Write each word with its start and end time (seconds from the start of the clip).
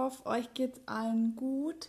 hoffe, 0.00 0.26
euch 0.26 0.52
geht 0.54 0.80
allen 0.86 1.36
gut. 1.36 1.88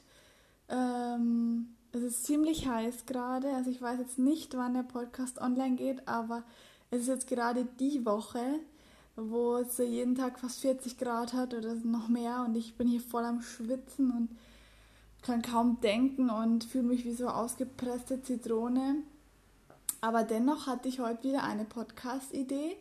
Ähm, 0.70 1.76
es 1.92 2.04
ist 2.04 2.26
ziemlich 2.26 2.68
heiß 2.68 3.06
gerade. 3.06 3.54
Also 3.54 3.70
ich 3.72 3.82
weiß 3.82 4.00
jetzt 4.00 4.20
nicht, 4.20 4.56
wann 4.56 4.74
der 4.74 4.84
Podcast 4.84 5.40
online 5.40 5.76
geht, 5.76 6.08
aber 6.08 6.44
es 6.90 7.02
ist 7.02 7.08
jetzt 7.08 7.28
gerade 7.28 7.66
die 7.80 8.06
Woche, 8.06 8.60
wo 9.16 9.58
es 9.58 9.78
jeden 9.78 10.16
Tag 10.16 10.40
fast 10.40 10.62
40 10.62 10.98
Grad 10.98 11.34
hat 11.34 11.54
oder 11.54 11.76
noch 11.76 12.08
mehr 12.08 12.44
und 12.46 12.56
ich 12.56 12.76
bin 12.76 12.88
hier 12.88 13.02
voll 13.02 13.26
am 13.26 13.42
Schwitzen 13.42 14.12
und 14.12 14.30
kann 15.22 15.42
kaum 15.42 15.80
denken 15.82 16.30
und 16.30 16.64
fühle 16.64 16.84
mich 16.84 17.06
wie 17.06 17.14
so 17.14 17.28
ausgepresste 17.28 18.22
Zitrone. 18.22 18.96
Aber 20.00 20.24
dennoch 20.24 20.66
hatte 20.66 20.88
ich 20.88 21.00
heute 21.00 21.24
wieder 21.24 21.44
eine 21.44 21.64
Podcast-Idee, 21.64 22.76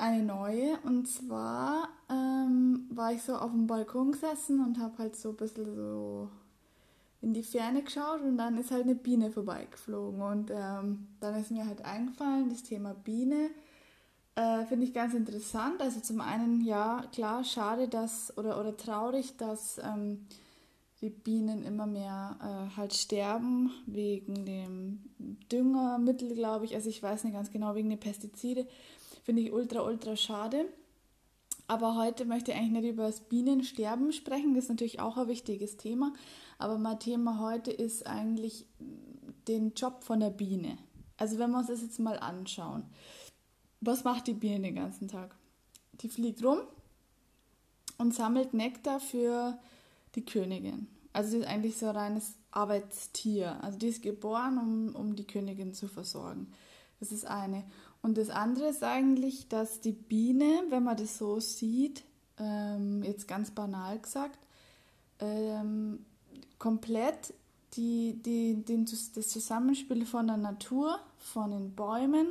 eine 0.00 0.22
neue. 0.22 0.78
Und 0.84 1.06
zwar 1.06 1.88
ähm, 2.08 2.86
war 2.90 3.12
ich 3.12 3.22
so 3.22 3.34
auf 3.36 3.50
dem 3.50 3.66
Balkon 3.66 4.12
gesessen 4.12 4.64
und 4.64 4.78
habe 4.78 4.98
halt 4.98 5.16
so 5.16 5.30
ein 5.30 5.36
bisschen 5.36 5.74
so 5.74 6.28
in 7.22 7.34
die 7.34 7.42
Ferne 7.42 7.82
geschaut 7.82 8.22
und 8.22 8.38
dann 8.38 8.56
ist 8.56 8.70
halt 8.70 8.84
eine 8.84 8.94
Biene 8.94 9.30
vorbeigeflogen. 9.30 10.22
Und 10.22 10.50
ähm, 10.50 11.06
dann 11.20 11.34
ist 11.34 11.50
mir 11.50 11.66
halt 11.66 11.84
eingefallen, 11.84 12.48
das 12.48 12.62
Thema 12.62 12.94
Biene 12.94 13.50
äh, 14.36 14.64
finde 14.66 14.86
ich 14.86 14.94
ganz 14.94 15.14
interessant. 15.14 15.80
Also 15.80 16.00
zum 16.00 16.20
einen, 16.20 16.62
ja, 16.62 17.04
klar, 17.12 17.44
schade, 17.44 17.88
dass 17.88 18.36
oder, 18.38 18.58
oder 18.58 18.76
traurig, 18.76 19.36
dass 19.36 19.78
ähm, 19.78 20.26
die 21.02 21.10
Bienen 21.10 21.62
immer 21.64 21.86
mehr 21.86 22.36
äh, 22.40 22.76
halt 22.76 22.94
sterben 22.94 23.70
wegen 23.86 24.44
dem 24.44 25.00
Düngermittel, 25.50 26.34
glaube 26.34 26.64
ich. 26.64 26.74
Also 26.74 26.88
ich 26.88 27.02
weiß 27.02 27.24
nicht 27.24 27.34
ganz 27.34 27.50
genau, 27.50 27.74
wegen 27.74 27.90
den 27.90 28.00
Pestizide. 28.00 28.66
Finde 29.22 29.42
ich 29.42 29.52
ultra, 29.52 29.82
ultra 29.82 30.16
schade. 30.16 30.66
Aber 31.66 31.96
heute 31.96 32.24
möchte 32.24 32.50
ich 32.50 32.56
eigentlich 32.56 32.82
nicht 32.82 32.92
über 32.92 33.04
das 33.04 33.20
Bienensterben 33.20 34.12
sprechen. 34.12 34.54
Das 34.54 34.64
ist 34.64 34.70
natürlich 34.70 34.98
auch 34.98 35.16
ein 35.16 35.28
wichtiges 35.28 35.76
Thema. 35.76 36.12
Aber 36.58 36.78
mein 36.78 36.98
Thema 36.98 37.38
heute 37.38 37.70
ist 37.70 38.06
eigentlich 38.06 38.66
den 39.46 39.74
Job 39.74 40.02
von 40.02 40.20
der 40.20 40.30
Biene. 40.30 40.78
Also 41.16 41.38
wenn 41.38 41.50
wir 41.50 41.58
uns 41.58 41.68
das 41.68 41.82
jetzt 41.82 42.00
mal 42.00 42.18
anschauen. 42.18 42.84
Was 43.80 44.04
macht 44.04 44.26
die 44.26 44.34
Biene 44.34 44.60
den 44.60 44.74
ganzen 44.74 45.08
Tag? 45.08 45.36
Die 46.00 46.08
fliegt 46.08 46.42
rum 46.44 46.58
und 47.98 48.14
sammelt 48.14 48.52
Nektar 48.52 49.00
für 49.00 49.58
die 50.14 50.24
Königin. 50.24 50.88
Also 51.12 51.30
sie 51.30 51.38
ist 51.38 51.46
eigentlich 51.46 51.76
so 51.76 51.86
ein 51.86 51.96
reines 51.96 52.34
Arbeitstier. 52.50 53.62
Also 53.62 53.78
die 53.78 53.88
ist 53.88 54.02
geboren, 54.02 54.58
um, 54.58 54.96
um 54.96 55.16
die 55.16 55.26
Königin 55.26 55.72
zu 55.72 55.88
versorgen. 55.88 56.52
Das 57.00 57.12
ist 57.12 57.26
eine. 57.26 57.64
Und 58.02 58.16
das 58.16 58.30
andere 58.30 58.68
ist 58.68 58.82
eigentlich, 58.82 59.48
dass 59.48 59.80
die 59.80 59.92
Biene, 59.92 60.64
wenn 60.68 60.84
man 60.84 60.96
das 60.96 61.18
so 61.18 61.40
sieht, 61.40 62.04
ähm, 62.38 63.02
jetzt 63.02 63.26
ganz 63.26 63.50
banal 63.50 63.98
gesagt, 63.98 64.38
ähm, 65.18 66.04
komplett 66.58 67.34
die, 67.74 68.20
die, 68.22 68.62
den, 68.62 68.84
das 68.84 69.28
Zusammenspiel 69.28 70.06
von 70.06 70.26
der 70.26 70.36
Natur, 70.36 70.98
von 71.18 71.50
den 71.50 71.74
Bäumen, 71.74 72.26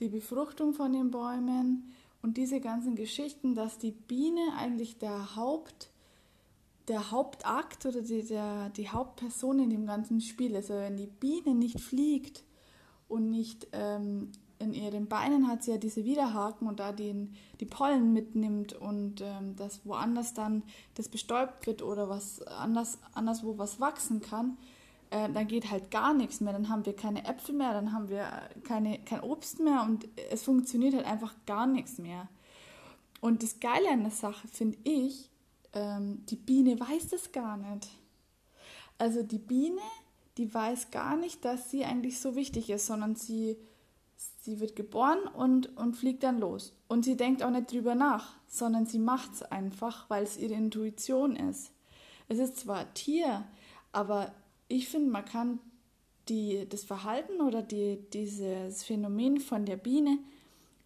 die 0.00 0.08
Befruchtung 0.08 0.74
von 0.74 0.92
den 0.92 1.10
Bäumen 1.10 1.92
und 2.22 2.36
diese 2.36 2.60
ganzen 2.60 2.94
Geschichten, 2.94 3.54
dass 3.54 3.78
die 3.78 3.92
Biene 3.92 4.54
eigentlich 4.56 4.98
der 4.98 5.36
Haupt 5.36 5.90
der 6.88 7.12
Hauptakt 7.12 7.86
oder 7.86 8.02
die, 8.02 8.24
der, 8.24 8.70
die 8.70 8.88
Hauptperson 8.88 9.60
in 9.60 9.70
dem 9.70 9.86
ganzen 9.86 10.20
Spiel. 10.20 10.56
Also 10.56 10.74
wenn 10.74 10.96
die 10.96 11.06
Biene 11.06 11.54
nicht 11.54 11.80
fliegt 11.80 12.42
und 13.10 13.30
nicht 13.30 13.68
ähm, 13.72 14.32
in 14.60 14.74
ihren 14.74 15.08
Beinen 15.08 15.48
hat 15.48 15.62
sie 15.62 15.72
ja 15.72 15.78
diese 15.78 16.04
Widerhaken 16.04 16.68
und 16.68 16.80
da 16.80 16.92
den, 16.92 17.34
die 17.60 17.64
Pollen 17.66 18.12
mitnimmt 18.12 18.74
und 18.74 19.22
ähm, 19.22 19.56
das 19.56 19.86
woanders 19.86 20.34
dann 20.34 20.62
das 20.94 21.08
bestäubt 21.08 21.66
wird 21.66 21.82
oder 21.82 22.08
was 22.08 22.42
anders, 22.42 22.98
anderswo 23.14 23.56
was 23.56 23.80
wachsen 23.80 24.20
kann, 24.20 24.58
äh, 25.08 25.30
dann 25.30 25.48
geht 25.48 25.70
halt 25.70 25.90
gar 25.90 26.12
nichts 26.12 26.40
mehr. 26.40 26.52
Dann 26.52 26.68
haben 26.68 26.84
wir 26.84 26.94
keine 26.94 27.24
Äpfel 27.24 27.54
mehr, 27.54 27.72
dann 27.72 27.92
haben 27.92 28.10
wir 28.10 28.30
keine, 28.64 28.98
kein 28.98 29.20
Obst 29.20 29.60
mehr 29.60 29.82
und 29.82 30.06
es 30.30 30.42
funktioniert 30.42 30.94
halt 30.94 31.06
einfach 31.06 31.34
gar 31.46 31.66
nichts 31.66 31.98
mehr. 31.98 32.28
Und 33.22 33.42
das 33.42 33.60
Geile 33.60 33.90
an 33.90 34.02
der 34.02 34.12
Sache 34.12 34.46
finde 34.48 34.78
ich, 34.84 35.30
ähm, 35.72 36.24
die 36.26 36.36
Biene 36.36 36.78
weiß 36.78 37.08
das 37.08 37.32
gar 37.32 37.56
nicht. 37.56 37.88
Also 38.98 39.22
die 39.22 39.38
Biene, 39.38 39.80
die 40.36 40.52
weiß 40.52 40.90
gar 40.90 41.16
nicht, 41.16 41.44
dass 41.44 41.70
sie 41.70 41.84
eigentlich 41.84 42.20
so 42.20 42.36
wichtig 42.36 42.70
ist, 42.70 42.86
sondern 42.86 43.14
sie, 43.16 43.56
sie 44.40 44.60
wird 44.60 44.76
geboren 44.76 45.18
und, 45.34 45.76
und 45.76 45.96
fliegt 45.96 46.22
dann 46.22 46.38
los. 46.38 46.74
Und 46.88 47.04
sie 47.04 47.16
denkt 47.16 47.42
auch 47.42 47.50
nicht 47.50 47.72
drüber 47.72 47.94
nach, 47.94 48.36
sondern 48.46 48.86
sie 48.86 48.98
macht 48.98 49.32
es 49.34 49.42
einfach, 49.42 50.08
weil 50.08 50.22
es 50.22 50.36
ihre 50.36 50.54
Intuition 50.54 51.36
ist. 51.36 51.72
Es 52.28 52.38
ist 52.38 52.58
zwar 52.58 52.92
Tier, 52.94 53.44
aber 53.92 54.32
ich 54.68 54.88
finde, 54.88 55.10
man 55.10 55.24
kann 55.24 55.58
die, 56.28 56.68
das 56.68 56.84
Verhalten 56.84 57.40
oder 57.40 57.62
die, 57.62 57.98
dieses 58.12 58.84
Phänomen 58.84 59.40
von 59.40 59.66
der 59.66 59.76
Biene 59.76 60.18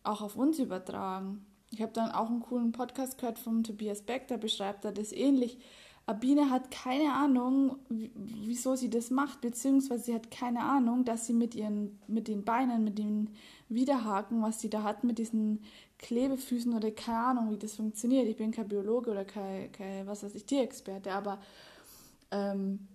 auch 0.02 0.22
auf 0.22 0.36
uns 0.36 0.58
übertragen. 0.58 1.44
Ich 1.70 1.82
habe 1.82 1.92
dann 1.92 2.10
auch 2.10 2.30
einen 2.30 2.40
coolen 2.40 2.72
Podcast 2.72 3.18
gehört 3.18 3.38
von 3.38 3.64
Tobias 3.64 4.02
Beck, 4.02 4.28
da 4.28 4.36
beschreibt 4.36 4.84
er 4.84 4.92
das 4.92 5.12
ähnlich. 5.12 5.58
Abine 6.06 6.50
hat 6.50 6.70
keine 6.70 7.14
Ahnung, 7.14 7.76
wieso 7.88 8.76
sie 8.76 8.90
das 8.90 9.10
macht, 9.10 9.40
beziehungsweise 9.40 10.04
sie 10.04 10.14
hat 10.14 10.30
keine 10.30 10.60
Ahnung, 10.60 11.04
dass 11.04 11.26
sie 11.26 11.32
mit 11.32 11.54
ihren, 11.54 11.98
mit 12.06 12.28
den 12.28 12.44
Beinen, 12.44 12.84
mit 12.84 12.98
den 12.98 13.30
Widerhaken, 13.68 14.42
was 14.42 14.60
sie 14.60 14.68
da 14.68 14.82
hat, 14.82 15.04
mit 15.04 15.18
diesen 15.18 15.64
Klebefüßen 15.98 16.74
oder 16.74 16.90
keine 16.90 17.18
Ahnung, 17.18 17.50
wie 17.50 17.58
das 17.58 17.76
funktioniert. 17.76 18.28
Ich 18.28 18.36
bin 18.36 18.50
kein 18.50 18.68
Biologe 18.68 19.10
oder 19.10 19.24
kein, 19.24 19.72
kein 19.72 20.06
was 20.06 20.22
weiß 20.22 20.34
ich, 20.34 20.44
Tierexperte, 20.44 21.12
aber 21.12 21.40
ähm, 22.30 22.86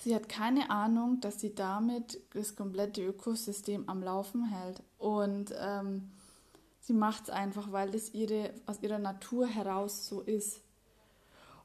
sie 0.00 0.14
hat 0.14 0.28
keine 0.30 0.70
Ahnung, 0.70 1.20
dass 1.20 1.40
sie 1.40 1.54
damit 1.54 2.20
das 2.32 2.56
komplette 2.56 3.04
Ökosystem 3.04 3.86
am 3.86 4.02
Laufen 4.02 4.46
hält. 4.46 4.82
Und 4.96 5.54
ähm, 5.60 6.10
Sie 6.90 6.96
macht 6.96 7.24
es 7.24 7.30
einfach, 7.30 7.70
weil 7.70 7.90
das 7.90 8.14
ihre, 8.14 8.52
aus 8.66 8.82
ihrer 8.82 8.98
Natur 8.98 9.46
heraus 9.46 10.08
so 10.08 10.22
ist. 10.22 10.60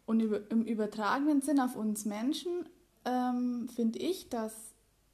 Und 0.05 0.21
im 0.21 0.63
übertragenen 0.63 1.41
Sinn 1.41 1.59
auf 1.59 1.75
uns 1.75 2.05
Menschen 2.05 2.69
ähm, 3.05 3.67
finde 3.69 3.99
ich, 3.99 4.29
dass 4.29 4.53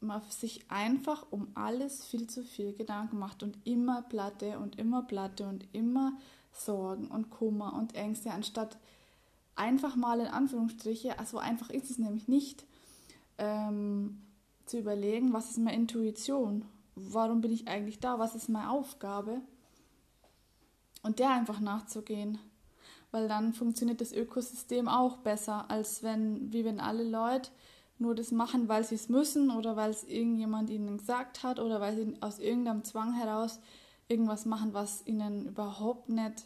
man 0.02 0.22
sich 0.30 0.70
einfach 0.70 1.28
um 1.30 1.48
alles 1.54 2.06
viel 2.06 2.28
zu 2.28 2.44
viel 2.44 2.74
Gedanken 2.74 3.20
macht 3.20 3.44
und 3.44 3.58
immer 3.66 4.02
Platte 4.02 4.60
und 4.60 4.78
immer 4.80 5.04
Platte 5.04 5.48
und 5.48 5.66
immer 5.74 6.18
Sorgen 6.52 7.08
und 7.08 7.30
Kummer 7.30 7.74
und 7.74 7.96
Ängste, 7.96 8.32
anstatt 8.32 8.78
einfach 9.56 9.96
mal 9.96 10.20
in 10.20 10.28
Anführungsstriche, 10.28 11.20
also 11.20 11.38
einfach 11.38 11.70
ist 11.70 11.92
es 11.92 11.98
nämlich 11.98 12.28
nicht, 12.28 12.66
ähm, 13.38 14.22
zu 14.66 14.80
überlegen, 14.80 15.34
was 15.34 15.52
ist 15.52 15.58
meine 15.58 15.76
Intuition, 15.76 16.66
warum 16.96 17.42
bin 17.42 17.52
ich 17.52 17.68
eigentlich 17.68 18.00
da, 18.00 18.20
was 18.20 18.36
ist 18.36 18.50
meine 18.50 18.70
Aufgabe? 18.70 19.42
Und 21.04 21.20
der 21.20 21.32
einfach 21.32 21.60
nachzugehen. 21.60 22.38
Weil 23.12 23.28
dann 23.28 23.54
funktioniert 23.54 24.02
das 24.02 24.14
Ökosystem 24.14 24.88
auch 24.88 25.18
besser, 25.18 25.70
als 25.70 26.02
wenn, 26.02 26.52
wie 26.54 26.64
wenn 26.64 26.80
alle 26.80 27.04
Leute 27.04 27.52
nur 27.98 28.16
das 28.16 28.32
machen, 28.32 28.68
weil 28.68 28.84
sie 28.84 28.96
es 28.96 29.10
müssen 29.10 29.52
oder 29.52 29.76
weil 29.76 29.92
es 29.92 30.04
irgendjemand 30.04 30.70
ihnen 30.70 30.98
gesagt 30.98 31.44
hat 31.44 31.60
oder 31.60 31.80
weil 31.80 31.96
sie 31.96 32.16
aus 32.22 32.40
irgendeinem 32.40 32.84
Zwang 32.84 33.14
heraus 33.14 33.60
irgendwas 34.08 34.46
machen, 34.46 34.74
was 34.74 35.06
ihnen 35.06 35.48
überhaupt 35.48 36.10
nicht 36.10 36.46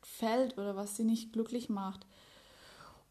gefällt 0.00 0.58
oder 0.58 0.76
was 0.76 0.96
sie 0.96 1.04
nicht 1.04 1.32
glücklich 1.32 1.68
macht. 1.68 2.06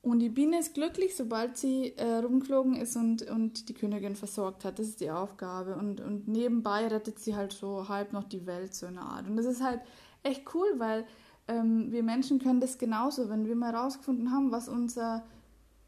Und 0.02 0.19
die 0.19 0.30
Biene 0.30 0.59
ist 0.59 0.74
glücklich, 0.74 1.16
sobald 1.16 1.56
sie 1.56 1.96
äh, 1.96 2.18
rumgeflogen 2.18 2.75
ist 2.75 2.97
und, 2.97 3.22
und 3.30 3.69
die 3.69 3.74
Königin 3.74 4.18
versorgt 4.18 4.66
hat. 4.66 4.78
Das 4.78 4.88
ist 4.88 5.00
die 5.00 5.12
Aufgabe. 5.12 5.78
Und, 5.78 6.02
und 6.02 6.28
nebenbei 6.28 6.88
rettet 6.88 7.19
sie 7.19 7.38
halt 7.38 7.53
so 7.53 7.88
halb 7.88 8.12
noch 8.12 8.25
die 8.25 8.46
Welt, 8.46 8.75
so 8.75 8.86
eine 8.86 9.01
Art. 9.01 9.27
Und 9.27 9.38
das 9.38 9.45
ist 9.45 9.63
halt 9.63 9.80
echt 10.22 10.54
cool, 10.54 10.68
weil 10.75 11.06
ähm, 11.48 11.92
wir 11.92 12.04
Menschen 12.04 12.40
können 12.40 12.62
das 12.62 12.78
genauso, 12.78 13.30
wenn 13.30 13.45
wir 13.45 13.56
mal 13.56 13.74
herausgefunden 13.74 14.31
haben, 14.31 14.51
was 14.51 14.69
unser, 14.69 15.24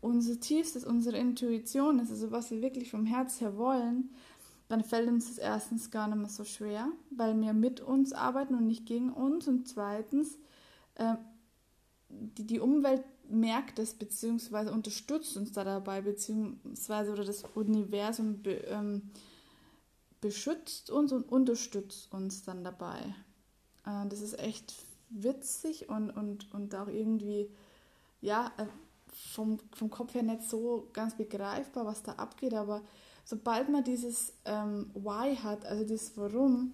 unser 0.02 0.40
tiefstes, 0.40 0.86
unsere 0.86 1.18
Intuition 1.18 2.00
ist, 2.00 2.12
also 2.12 2.31
was 2.31 2.52
wir 2.52 2.62
wirklich 2.62 2.92
vom 2.92 3.06
Herz 3.06 3.40
her 3.42 3.57
wollen, 3.57 4.10
dann 4.68 4.84
fällt 4.84 5.07
uns 5.07 5.28
das 5.28 5.38
erstens 5.38 5.92
gar 5.92 6.07
nicht 6.07 6.18
mehr 6.18 6.30
so 6.30 6.44
schwer, 6.44 6.88
weil 7.12 7.40
wir 7.40 7.54
mit 7.54 7.81
uns 7.81 8.13
arbeiten 8.13 8.56
und 8.56 8.66
nicht 8.66 8.86
gegen 8.86 9.13
uns. 9.13 9.48
Und 9.48 9.68
zweitens, 9.68 10.40
äh, 10.96 11.16
die, 12.10 12.48
die 12.48 12.60
Umwelt 12.60 13.04
merkt 13.30 13.80
es 13.80 13.94
beziehungsweise 13.94 14.72
unterstützt 14.72 15.38
uns 15.38 15.51
da 15.51 15.63
dabei, 15.63 16.01
beziehungsweise 16.01 17.12
oder 17.12 17.24
das 17.24 17.44
Universum 17.54 18.42
be, 18.42 18.56
ähm, 18.68 19.12
beschützt 20.22 20.90
uns 20.90 21.12
und 21.12 21.30
unterstützt 21.30 22.12
uns 22.12 22.44
dann 22.44 22.63
dabei. 22.63 23.16
Äh, 23.86 24.08
das 24.08 24.22
ist 24.22 24.40
echt 24.40 24.74
witzig 25.23 25.89
und, 25.89 26.09
und, 26.12 26.53
und 26.53 26.75
auch 26.75 26.88
irgendwie, 26.88 27.50
ja, 28.21 28.51
äh, 28.57 28.65
vom, 29.33 29.59
vom 29.73 29.89
Kopf 29.89 30.13
her 30.13 30.23
nicht 30.23 30.44
so 30.44 30.89
ganz 30.94 31.15
begreifbar, 31.15 31.85
was 31.85 32.03
da 32.03 32.13
abgeht, 32.13 32.53
aber 32.53 32.81
sobald 33.23 33.69
man 33.69 33.83
dieses 33.83 34.33
ähm, 34.45 34.91
Why 34.94 35.35
hat, 35.35 35.65
also 35.65 35.85
das 35.85 36.17
Warum, 36.17 36.73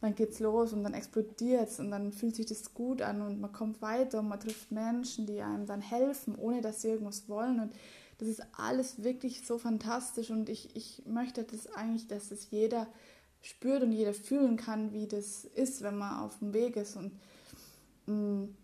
dann 0.00 0.14
geht's 0.14 0.40
los 0.40 0.72
und 0.72 0.82
dann 0.82 0.94
explodiert 0.94 1.68
es 1.68 1.78
und 1.78 1.90
dann 1.90 2.12
fühlt 2.12 2.34
sich 2.34 2.46
das 2.46 2.72
gut 2.72 3.02
an 3.02 3.20
und 3.20 3.40
man 3.40 3.52
kommt 3.52 3.82
weiter 3.82 4.20
und 4.20 4.28
man 4.28 4.40
trifft 4.40 4.72
Menschen, 4.72 5.26
die 5.26 5.42
einem 5.42 5.66
dann 5.66 5.82
helfen, 5.82 6.36
ohne 6.36 6.62
dass 6.62 6.80
sie 6.80 6.88
irgendwas 6.88 7.28
wollen. 7.28 7.60
Und 7.60 7.74
das 8.18 8.28
ist 8.28 8.42
alles 8.56 9.02
wirklich 9.02 9.46
so 9.46 9.58
fantastisch 9.58 10.30
und 10.30 10.48
ich, 10.48 10.74
ich 10.74 11.02
möchte 11.06 11.44
das 11.44 11.70
eigentlich, 11.72 12.06
dass 12.06 12.30
das 12.30 12.50
jeder 12.50 12.86
spürt 13.42 13.82
und 13.82 13.92
jeder 13.92 14.14
fühlen 14.14 14.56
kann, 14.56 14.92
wie 14.92 15.06
das 15.06 15.44
ist, 15.44 15.82
wenn 15.82 15.98
man 15.98 16.20
auf 16.20 16.38
dem 16.38 16.54
Weg 16.54 16.76
ist. 16.76 16.96
Und 16.96 17.12
mm, 18.10 18.54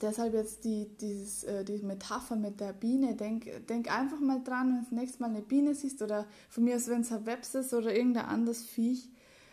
deshalb 0.00 0.34
jetzt 0.34 0.64
die, 0.64 0.88
dieses, 1.00 1.44
äh, 1.44 1.64
die 1.64 1.78
Metapher 1.78 2.36
mit 2.36 2.60
der 2.60 2.72
Biene. 2.72 3.14
Denk, 3.14 3.66
denk 3.68 3.90
einfach 3.90 4.20
mal 4.20 4.42
dran, 4.42 4.68
wenn 4.68 4.76
du 4.76 4.82
das 4.82 4.92
nächste 4.92 5.22
Mal 5.22 5.30
eine 5.30 5.42
Biene 5.42 5.74
siehst 5.74 6.02
oder 6.02 6.26
von 6.48 6.64
mir 6.64 6.76
aus, 6.76 6.88
wenn 6.88 7.02
es 7.02 7.12
ein 7.12 7.26
Webs 7.26 7.54
ist 7.54 7.74
oder 7.74 7.94
irgendein 7.94 8.26
anderes 8.26 8.64
Viech. 8.64 9.08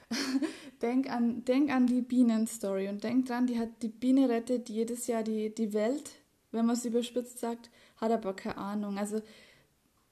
denk, 0.81 1.11
an, 1.11 1.43
denk 1.43 1.69
an 1.69 1.85
die 1.85 2.01
Bienenstory 2.01 2.87
und 2.87 3.03
denk 3.03 3.25
dran, 3.25 3.45
die, 3.45 3.59
hat, 3.59 3.81
die 3.81 3.89
Biene 3.89 4.29
rettet 4.29 4.69
jedes 4.69 5.07
Jahr 5.07 5.23
die, 5.23 5.53
die 5.53 5.73
Welt, 5.73 6.11
wenn 6.51 6.65
man 6.65 6.77
es 6.77 6.85
überspitzt 6.85 7.39
sagt, 7.39 7.69
hat 7.97 8.11
aber 8.11 8.33
keine 8.33 8.57
Ahnung. 8.57 8.97
Also 8.97 9.21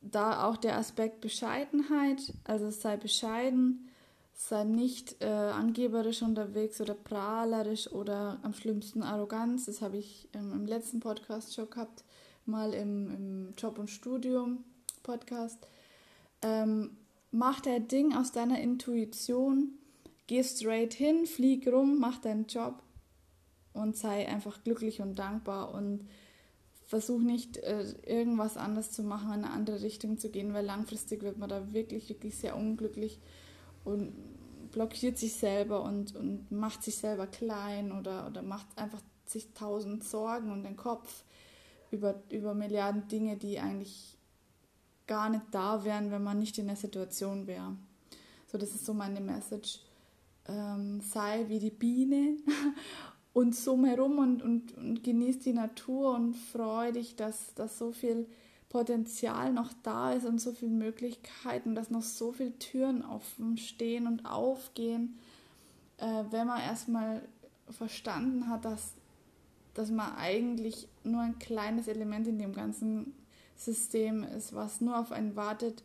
da 0.01 0.45
auch 0.45 0.57
der 0.57 0.77
Aspekt 0.77 1.21
Bescheidenheit, 1.21 2.33
also 2.43 2.69
sei 2.71 2.97
bescheiden, 2.97 3.89
sei 4.35 4.65
nicht 4.65 5.21
äh, 5.21 5.27
angeberisch 5.27 6.21
unterwegs 6.21 6.81
oder 6.81 6.93
prahlerisch 6.93 7.91
oder 7.91 8.39
am 8.43 8.53
schlimmsten 8.53 9.01
Arroganz. 9.01 9.65
Das 9.65 9.81
habe 9.81 9.97
ich 9.97 10.27
ähm, 10.33 10.51
im 10.51 10.65
letzten 10.65 10.99
Podcast 10.99 11.55
schon 11.55 11.69
gehabt, 11.69 12.03
mal 12.45 12.73
im, 12.73 13.09
im 13.09 13.53
Job- 13.57 13.79
und 13.79 13.89
Studium-Podcast. 13.89 15.65
Ähm, 16.41 16.97
mach 17.31 17.61
dein 17.61 17.87
Ding 17.87 18.13
aus 18.13 18.33
deiner 18.33 18.59
Intuition, 18.59 19.79
geh 20.27 20.43
straight 20.43 20.93
hin, 20.93 21.25
flieg 21.25 21.65
rum, 21.67 21.97
mach 21.97 22.19
deinen 22.19 22.45
Job 22.47 22.83
und 23.73 23.95
sei 23.95 24.27
einfach 24.27 24.63
glücklich 24.63 25.01
und 25.01 25.17
dankbar 25.17 25.73
und 25.73 26.07
versuch 26.85 27.19
nicht 27.19 27.57
äh, 27.57 27.85
irgendwas 28.05 28.57
anders 28.57 28.91
zu 28.91 29.01
machen, 29.01 29.29
in 29.29 29.45
eine 29.45 29.51
andere 29.51 29.81
Richtung 29.81 30.17
zu 30.17 30.29
gehen, 30.29 30.53
weil 30.53 30.65
langfristig 30.65 31.23
wird 31.23 31.37
man 31.37 31.49
da 31.49 31.73
wirklich, 31.73 32.09
wirklich 32.09 32.35
sehr 32.37 32.57
unglücklich 32.57 33.19
und 33.85 34.13
blockiert 34.71 35.17
sich 35.17 35.33
selber 35.33 35.83
und, 35.83 36.15
und 36.15 36.51
macht 36.51 36.83
sich 36.83 36.97
selber 36.97 37.27
klein 37.27 37.93
oder, 37.93 38.27
oder 38.27 38.41
macht 38.41 38.67
einfach 38.77 39.01
sich 39.25 39.53
tausend 39.53 40.03
Sorgen 40.03 40.51
und 40.51 40.63
den 40.63 40.75
Kopf 40.75 41.23
über, 41.91 42.15
über 42.29 42.53
Milliarden 42.53 43.07
Dinge, 43.07 43.37
die 43.37 43.59
eigentlich 43.59 44.17
gar 45.07 45.29
nicht 45.29 45.45
da 45.51 45.83
wären, 45.83 46.11
wenn 46.11 46.23
man 46.23 46.39
nicht 46.39 46.57
in 46.57 46.67
der 46.67 46.75
Situation 46.75 47.47
wäre. 47.47 47.75
So, 48.51 48.57
das 48.57 48.69
ist 48.69 48.85
so 48.85 48.93
meine 48.93 49.21
Message. 49.21 49.79
Ähm, 50.47 51.01
sei 51.01 51.45
wie 51.47 51.59
die 51.59 51.71
Biene 51.71 52.37
und 53.33 53.55
summ 53.55 53.85
herum 53.85 54.19
und, 54.19 54.41
und, 54.41 54.77
und 54.77 55.03
genieß 55.03 55.39
die 55.39 55.53
Natur 55.53 56.15
und 56.15 56.35
freu 56.35 56.91
dich, 56.91 57.15
dass, 57.15 57.53
dass 57.55 57.77
so 57.77 57.91
viel 57.91 58.27
Potenzial 58.75 59.53
noch 59.53 59.71
da 59.83 60.11
ist 60.11 60.25
und 60.25 60.41
so 60.41 60.51
viele 60.51 60.73
Möglichkeiten, 60.73 61.75
dass 61.75 61.91
noch 61.91 62.01
so 62.01 62.33
viele 62.33 62.59
Türen 62.59 63.05
offen 63.05 63.57
stehen 63.57 64.05
und 64.05 64.25
aufgehen, 64.25 65.17
äh, 65.95 66.25
wenn 66.29 66.45
man 66.45 66.59
erstmal 66.59 67.21
verstanden 67.69 68.49
hat, 68.49 68.65
dass, 68.65 68.91
dass 69.75 69.91
man 69.91 70.17
eigentlich 70.17 70.89
nur 71.05 71.21
ein 71.21 71.39
kleines 71.39 71.87
Element 71.87 72.27
in 72.27 72.37
dem 72.37 72.51
ganzen 72.51 73.13
System 73.55 74.23
ist, 74.23 74.53
was 74.53 74.81
nur 74.81 74.99
auf 74.99 75.13
einen 75.13 75.37
wartet 75.37 75.81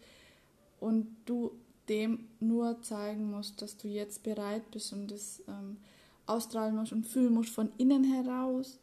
und 0.80 1.06
du 1.26 1.52
dem 1.88 2.26
nur 2.40 2.82
zeigen 2.82 3.30
musst, 3.30 3.62
dass 3.62 3.76
du 3.76 3.86
jetzt 3.86 4.24
bereit 4.24 4.68
bist 4.72 4.92
und 4.92 5.12
das 5.12 5.44
ähm, 5.46 5.76
ausstrahlen 6.26 6.74
musst 6.74 6.90
und 6.90 7.06
fühlen 7.06 7.34
musst 7.34 7.54
von 7.54 7.70
innen 7.78 8.02
heraus, 8.02 8.80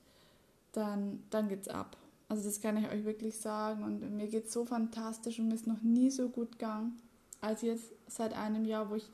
dann, 0.71 1.21
dann 1.29 1.49
geht's 1.49 1.67
ab. 1.67 1.97
Also 2.29 2.43
das 2.43 2.61
kann 2.61 2.77
ich 2.77 2.89
euch 2.89 3.05
wirklich 3.05 3.37
sagen. 3.37 3.83
Und 3.83 4.15
mir 4.15 4.27
geht 4.27 4.47
es 4.47 4.53
so 4.53 4.65
fantastisch 4.65 5.39
und 5.39 5.47
mir 5.47 5.55
ist 5.55 5.67
noch 5.67 5.81
nie 5.81 6.09
so 6.11 6.29
gut 6.29 6.53
gegangen 6.53 6.99
als 7.39 7.61
jetzt 7.61 7.91
seit 8.07 8.33
einem 8.33 8.65
Jahr, 8.65 8.89
wo 8.89 8.95
ich 8.95 9.09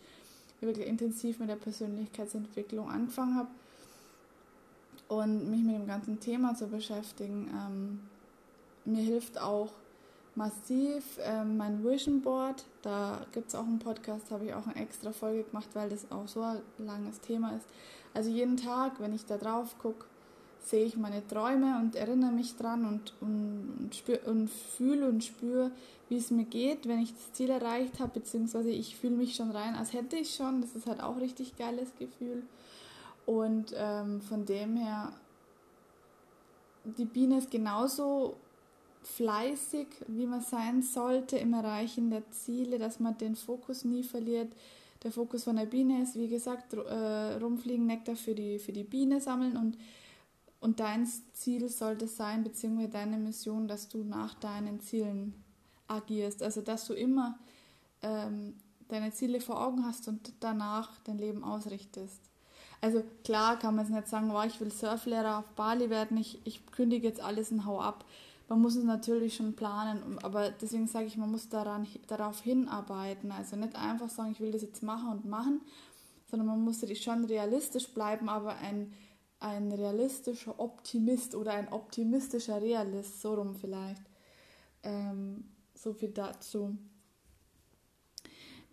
wirklich 0.61 0.87
intensiv 0.87 1.39
mit 1.39 1.49
der 1.49 1.57
Persönlichkeitsentwicklung 1.57 2.89
angefangen 2.89 3.35
habe 3.35 3.49
und 5.09 5.49
mich 5.49 5.61
mit 5.61 5.75
dem 5.75 5.87
ganzen 5.87 6.19
Thema 6.19 6.55
zu 6.55 6.67
beschäftigen. 6.67 7.49
Ähm, 7.53 7.99
mir 8.85 9.03
hilft 9.03 9.39
auch 9.39 9.73
massiv 10.35 11.03
ähm, 11.21 11.57
mein 11.57 11.83
Vision 11.83 12.21
Board. 12.21 12.65
Da 12.81 13.25
gibt 13.31 13.49
es 13.49 13.55
auch 13.55 13.65
einen 13.65 13.79
Podcast, 13.79 14.31
habe 14.31 14.45
ich 14.45 14.53
auch 14.53 14.65
eine 14.65 14.77
extra 14.77 15.11
Folge 15.11 15.43
gemacht, 15.43 15.69
weil 15.73 15.89
das 15.89 16.09
auch 16.11 16.27
so 16.27 16.41
ein 16.41 16.61
langes 16.77 17.19
Thema 17.19 17.55
ist. 17.55 17.65
Also 18.13 18.29
jeden 18.29 18.57
Tag, 18.57 18.99
wenn 18.99 19.13
ich 19.13 19.25
da 19.25 19.37
drauf 19.37 19.77
gucke, 19.79 20.05
sehe 20.63 20.85
ich 20.85 20.97
meine 20.97 21.25
Träume 21.27 21.77
und 21.79 21.95
erinnere 21.95 22.31
mich 22.31 22.55
dran 22.55 22.85
und, 22.85 23.13
und, 23.21 23.91
und, 24.07 24.27
und 24.27 24.49
fühle 24.49 25.09
und 25.09 25.23
spüre, 25.23 25.71
wie 26.09 26.17
es 26.17 26.31
mir 26.31 26.45
geht, 26.45 26.87
wenn 26.87 26.99
ich 26.99 27.13
das 27.13 27.33
Ziel 27.33 27.49
erreicht 27.49 27.99
habe, 27.99 28.19
beziehungsweise 28.19 28.69
ich 28.69 28.95
fühle 28.95 29.15
mich 29.15 29.35
schon 29.35 29.51
rein, 29.51 29.75
als 29.75 29.93
hätte 29.93 30.15
ich 30.15 30.33
schon. 30.35 30.61
Das 30.61 30.75
ist 30.75 30.87
halt 30.87 31.01
auch 31.01 31.19
richtig 31.19 31.57
geiles 31.57 31.93
Gefühl. 31.97 32.43
Und 33.25 33.73
ähm, 33.75 34.21
von 34.21 34.45
dem 34.45 34.77
her, 34.77 35.13
die 36.83 37.05
Biene 37.05 37.37
ist 37.37 37.51
genauso 37.51 38.35
fleißig, 39.03 39.87
wie 40.07 40.25
man 40.25 40.41
sein 40.41 40.81
sollte 40.81 41.37
im 41.37 41.53
Erreichen 41.53 42.09
der 42.09 42.29
Ziele, 42.31 42.79
dass 42.79 42.99
man 42.99 43.17
den 43.17 43.35
Fokus 43.35 43.83
nie 43.83 44.03
verliert. 44.03 44.51
Der 45.03 45.11
Fokus 45.11 45.43
von 45.43 45.57
der 45.57 45.65
Biene 45.65 46.01
ist, 46.01 46.15
wie 46.15 46.29
gesagt, 46.29 46.73
äh, 46.73 47.33
rumfliegen, 47.35 47.85
Nektar 47.85 48.15
für 48.15 48.33
die, 48.33 48.59
für 48.59 48.71
die 48.71 48.85
Biene 48.85 49.19
sammeln 49.19 49.57
und 49.57 49.77
und 50.63 50.79
dein 50.79 51.05
Ziel 51.33 51.67
sollte 51.67 52.07
sein, 52.07 52.41
beziehungsweise 52.41 52.87
deine 52.87 53.17
Mission, 53.17 53.67
dass 53.67 53.89
du 53.89 54.05
nach 54.05 54.33
deinen 54.35 54.79
Zielen 54.79 55.33
agierst. 55.89 56.41
Also, 56.41 56.61
dass 56.61 56.87
du 56.87 56.93
immer 56.93 57.37
ähm, 58.01 58.55
deine 58.87 59.11
Ziele 59.11 59.41
vor 59.41 59.61
Augen 59.61 59.85
hast 59.85 60.07
und 60.07 60.31
danach 60.39 60.89
dein 61.03 61.17
Leben 61.17 61.43
ausrichtest. 61.43 62.21
Also, 62.79 63.03
klar 63.25 63.59
kann 63.59 63.75
man 63.75 63.85
jetzt 63.85 63.93
nicht 63.93 64.07
sagen, 64.07 64.31
oh, 64.31 64.41
ich 64.43 64.61
will 64.61 64.71
Surflehrer 64.71 65.39
auf 65.39 65.49
Bali 65.49 65.89
werden, 65.89 66.15
ich, 66.15 66.39
ich 66.45 66.65
kündige 66.67 67.09
jetzt 67.09 67.19
alles 67.19 67.51
und 67.51 67.65
hau 67.65 67.81
ab. 67.81 68.05
Man 68.47 68.61
muss 68.61 68.77
es 68.77 68.85
natürlich 68.85 69.35
schon 69.35 69.57
planen, 69.57 70.17
aber 70.23 70.49
deswegen 70.49 70.87
sage 70.87 71.07
ich, 71.07 71.17
man 71.17 71.31
muss 71.31 71.49
daran, 71.49 71.85
darauf 72.07 72.39
hinarbeiten. 72.39 73.33
Also 73.33 73.57
nicht 73.57 73.75
einfach 73.75 74.09
sagen, 74.09 74.31
ich 74.31 74.39
will 74.39 74.51
das 74.51 74.61
jetzt 74.61 74.81
machen 74.81 75.09
und 75.09 75.25
machen, 75.25 75.59
sondern 76.31 76.47
man 76.47 76.61
muss 76.61 76.85
schon 77.01 77.25
realistisch 77.25 77.89
bleiben, 77.89 78.29
aber 78.29 78.55
ein 78.57 78.93
ein 79.43 79.71
realistischer 79.73 80.57
Optimist 80.57 81.35
oder 81.35 81.51
ein 81.53 81.67
optimistischer 81.71 82.61
Realist, 82.61 83.21
so 83.21 83.33
rum 83.33 83.55
vielleicht. 83.55 84.01
Ähm, 84.83 85.43
so 85.75 85.93
viel 85.93 86.11
dazu. 86.11 86.77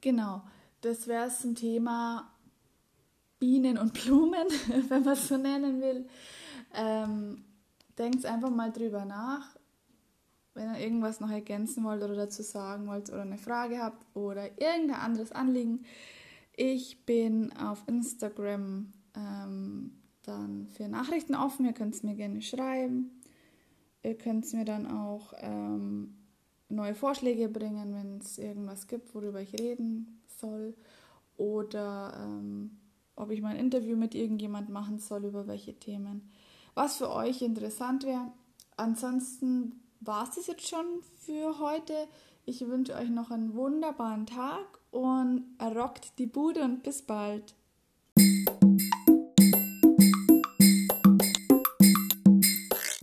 Genau, 0.01 0.43
das 0.81 1.09
wäre 1.09 1.27
es 1.27 1.41
zum 1.41 1.57
Thema 1.57 2.33
Bienen 3.41 3.79
und 3.79 3.93
Blumen, 3.95 4.47
wenn 4.89 5.03
man 5.03 5.15
es 5.15 5.27
so 5.27 5.37
nennen 5.37 5.81
will. 5.81 6.07
Ähm, 6.73 7.45
denkt 7.99 8.25
einfach 8.25 8.51
mal 8.51 8.71
drüber 8.71 9.05
nach, 9.05 9.57
wenn 10.55 10.73
ihr 10.73 10.81
irgendwas 10.81 11.19
noch 11.19 11.31
ergänzen 11.31 11.83
wollt 11.83 12.03
oder 12.03 12.15
dazu 12.15 12.43
sagen 12.43 12.87
wollt 12.87 13.11
oder 13.11 13.23
eine 13.23 13.39
Frage 13.39 13.83
habt 13.83 14.07
oder 14.15 14.45
irgendein 14.61 15.01
anderes 15.01 15.33
Anliegen. 15.33 15.85
Ich 16.55 17.05
bin 17.05 17.53
auf 17.57 17.83
Instagram 17.89 18.93
ähm, 19.17 20.01
dann 20.23 20.69
für 20.69 20.89
Nachrichten 20.89 21.35
offen. 21.35 21.67
Ihr 21.67 21.73
könnt 21.73 21.95
es 21.95 22.03
mir 22.03 22.15
gerne 22.15 22.43
schreiben. 22.43 23.11
Ihr 24.03 24.17
könnt 24.17 24.53
mir 24.53 24.65
dann 24.65 24.87
auch 24.87 25.33
ähm, 25.39 26.15
neue 26.69 26.95
Vorschläge 26.95 27.49
bringen, 27.49 27.95
wenn 27.95 28.19
es 28.19 28.39
irgendwas 28.39 28.87
gibt, 28.87 29.15
worüber 29.15 29.41
ich 29.41 29.53
reden 29.59 30.23
soll. 30.41 30.75
Oder 31.37 32.15
ähm, 32.23 32.79
ob 33.17 33.31
ich 33.31 33.43
mal 33.43 33.51
ein 33.51 33.61
Interview 33.61 33.97
mit 33.97 34.15
irgendjemand 34.15 34.71
machen 34.71 34.99
soll, 34.99 35.25
über 35.25 35.47
welche 35.47 35.75
Themen. 35.79 36.31
Was 36.75 36.97
für 36.97 37.11
euch 37.11 37.43
interessant 37.43 38.05
wäre. 38.05 38.33
Ansonsten 38.77 39.81
war 40.01 40.25
es 40.25 40.37
das 40.37 40.47
jetzt 40.47 40.67
schon 40.67 40.87
für 41.19 41.59
heute. 41.59 41.95
Ich 42.47 42.67
wünsche 42.67 42.95
euch 42.95 43.11
noch 43.11 43.31
einen 43.31 43.55
wunderbaren 43.55 44.27
Tag 44.27 44.79
und 44.91 45.45
rockt 45.61 46.19
die 46.19 46.27
Bude 46.27 46.63
und 46.63 46.83
bis 46.83 47.03
bald. 47.03 47.55